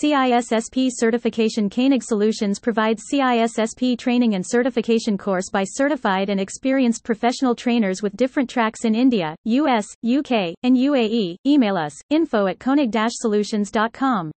[0.00, 7.54] CISSP certification Koenig Solutions provides CISSP training and certification course by certified and experienced professional
[7.54, 11.36] trainers with different tracks in India, US, UK, and UAE.
[11.46, 14.30] Email us, info at koenig-solutions.com.